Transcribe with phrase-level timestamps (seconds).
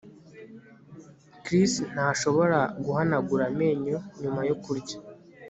[1.43, 4.97] Chris ntashobora guhanagura amenyo nyuma yo kurya